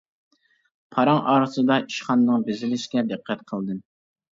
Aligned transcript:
پاراڭ 0.95 1.21
ئارىسىدا 1.35 1.79
ئىشخانىنىڭ 1.85 2.49
بېزىلىشىگە 2.51 3.09
دىققەت 3.15 3.51
قىلدىم. 3.51 3.89